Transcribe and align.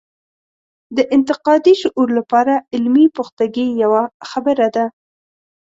د 0.95 0.97
انتقادي 1.15 1.73
شعور 1.81 2.07
لپاره 2.19 2.53
علمي 2.73 3.05
پختګي 3.17 3.67
یوه 3.83 4.03
خبره 4.29 4.67
ده. 4.75 4.85